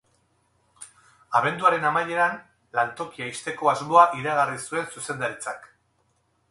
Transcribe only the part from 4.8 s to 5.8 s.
zuzendaritzak.